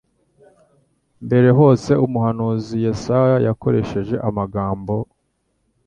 [1.25, 4.95] Mbere hose umuhanuzi Yesaya yakoresheje amagambo